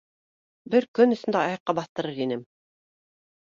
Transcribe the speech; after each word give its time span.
Бер 0.75 0.87
көн 0.99 1.13
эсендә 1.17 1.41
аяҡҡа 1.43 1.75
баҫтырыр 1.81 2.19
инем! 2.27 2.43